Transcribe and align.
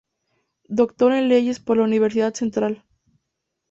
Doctor 0.67 1.11
en 1.13 1.27
Leyes 1.29 1.59
por 1.59 1.77
la 1.77 1.83
Universidad 1.83 2.33
Central. 2.33 2.83